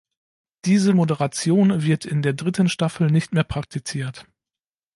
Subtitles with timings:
[0.65, 4.25] Diese Moderation wird in der dritten Staffel nicht mehr praktiziert.